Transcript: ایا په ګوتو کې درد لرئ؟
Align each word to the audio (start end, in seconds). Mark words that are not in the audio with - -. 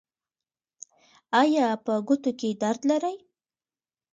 ایا 1.41 1.67
په 1.85 1.93
ګوتو 2.07 2.31
کې 2.39 2.49
درد 2.61 2.81
لرئ؟ 2.89 3.15